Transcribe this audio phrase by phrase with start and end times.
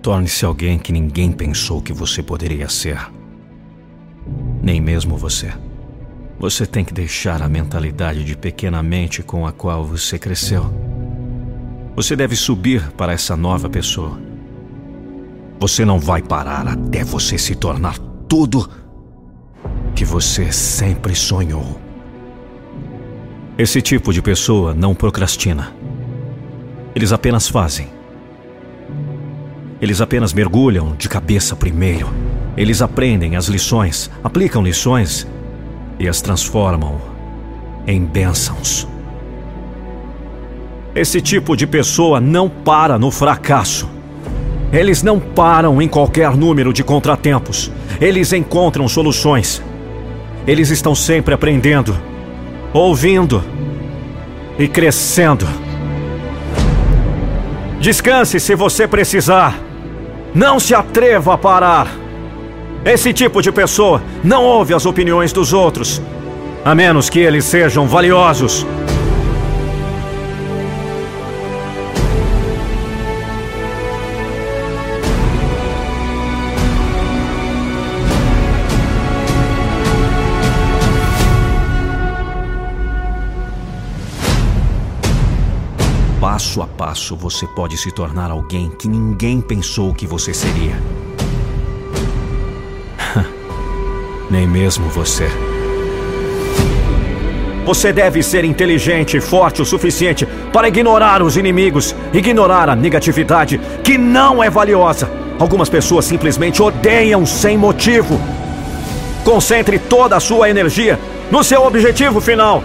[0.00, 3.12] Torne-se alguém que ninguém pensou que você poderia ser.
[4.62, 5.52] Nem mesmo você.
[6.38, 10.64] Você tem que deixar a mentalidade de pequena mente com a qual você cresceu.
[11.94, 14.32] Você deve subir para essa nova pessoa.
[15.58, 17.98] Você não vai parar até você se tornar
[18.28, 18.68] tudo
[19.94, 21.80] que você sempre sonhou.
[23.56, 25.72] Esse tipo de pessoa não procrastina.
[26.94, 27.88] Eles apenas fazem.
[29.80, 32.08] Eles apenas mergulham de cabeça primeiro.
[32.56, 35.26] Eles aprendem as lições, aplicam lições
[35.98, 37.00] e as transformam
[37.86, 38.88] em bênçãos.
[40.94, 43.93] Esse tipo de pessoa não para no fracasso.
[44.74, 47.70] Eles não param em qualquer número de contratempos.
[48.00, 49.62] Eles encontram soluções.
[50.48, 51.96] Eles estão sempre aprendendo,
[52.72, 53.40] ouvindo
[54.58, 55.46] e crescendo.
[57.78, 59.56] Descanse se você precisar.
[60.34, 61.86] Não se atreva a parar.
[62.84, 66.02] Esse tipo de pessoa não ouve as opiniões dos outros,
[66.64, 68.66] a menos que eles sejam valiosos.
[86.34, 90.74] Passo a passo você pode se tornar alguém que ninguém pensou que você seria.
[94.28, 95.28] Nem mesmo você.
[97.64, 103.60] Você deve ser inteligente e forte o suficiente para ignorar os inimigos, ignorar a negatividade
[103.84, 105.08] que não é valiosa.
[105.38, 108.20] Algumas pessoas simplesmente odeiam sem motivo.
[109.22, 110.98] Concentre toda a sua energia
[111.30, 112.64] no seu objetivo final.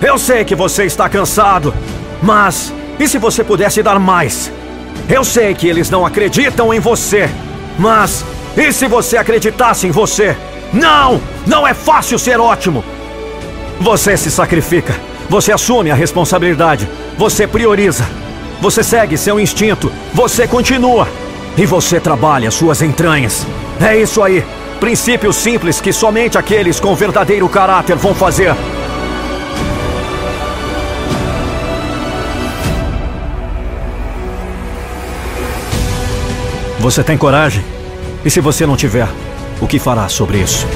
[0.00, 1.74] Eu sei que você está cansado,
[2.22, 4.52] mas e se você pudesse dar mais?
[5.08, 7.28] Eu sei que eles não acreditam em você,
[7.78, 8.24] mas
[8.56, 10.36] e se você acreditasse em você?
[10.72, 11.20] Não!
[11.46, 12.84] Não é fácil ser ótimo!
[13.80, 14.94] Você se sacrifica,
[15.28, 18.04] você assume a responsabilidade, você prioriza,
[18.60, 21.06] você segue seu instinto, você continua
[21.56, 23.46] e você trabalha suas entranhas.
[23.80, 24.44] É isso aí.
[24.80, 28.54] Princípios simples que somente aqueles com verdadeiro caráter vão fazer.
[36.88, 37.62] Você tem coragem?
[38.24, 39.06] E se você não tiver,
[39.60, 40.66] o que fará sobre isso?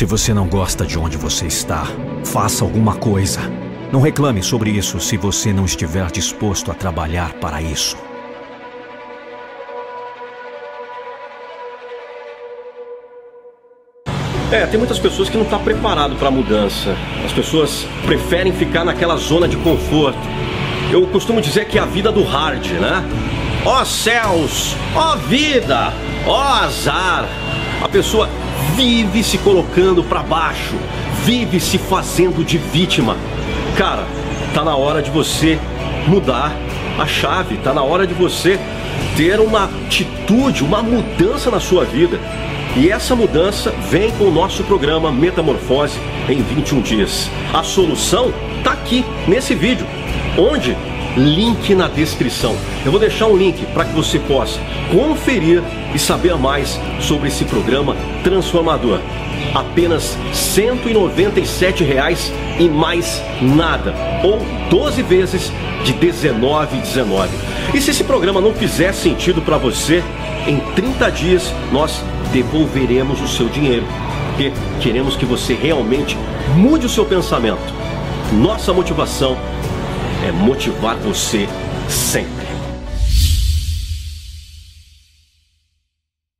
[0.00, 1.84] Se você não gosta de onde você está,
[2.24, 3.38] faça alguma coisa.
[3.92, 7.98] Não reclame sobre isso se você não estiver disposto a trabalhar para isso.
[14.50, 16.96] É, tem muitas pessoas que não estão tá preparado para a mudança.
[17.22, 20.18] As pessoas preferem ficar naquela zona de conforto.
[20.90, 23.04] Eu costumo dizer que é a vida do hard, né?
[23.66, 25.92] Ó oh, céus, ó oh, vida,
[26.26, 27.28] ó oh, azar.
[27.80, 28.28] A pessoa
[28.76, 30.74] vive se colocando para baixo,
[31.24, 33.16] vive se fazendo de vítima.
[33.76, 34.04] Cara,
[34.54, 35.58] tá na hora de você
[36.06, 36.54] mudar
[36.98, 38.60] a chave, tá na hora de você
[39.16, 42.20] ter uma atitude, uma mudança na sua vida.
[42.76, 45.98] E essa mudança vem com o nosso programa Metamorfose
[46.28, 47.30] em 21 dias.
[47.52, 48.32] A solução
[48.62, 49.86] tá aqui nesse vídeo,
[50.38, 50.76] onde
[51.16, 52.56] link na descrição.
[52.84, 54.58] Eu vou deixar um link para que você possa
[54.90, 55.62] conferir
[55.94, 59.00] e saber mais sobre esse programa transformador.
[59.54, 64.38] Apenas 197 reais e mais nada, ou
[64.68, 65.52] 12 vezes
[65.84, 67.28] de R$ 19,19.
[67.74, 70.02] E se esse programa não fizer sentido para você,
[70.46, 73.86] em 30 dias nós devolveremos o seu dinheiro,
[74.28, 76.16] porque queremos que você realmente
[76.54, 77.80] mude o seu pensamento.
[78.32, 79.36] Nossa motivação
[80.26, 81.48] é motivar você
[81.88, 82.39] sempre.